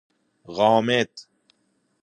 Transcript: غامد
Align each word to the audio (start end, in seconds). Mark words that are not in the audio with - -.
غامد 0.55 1.11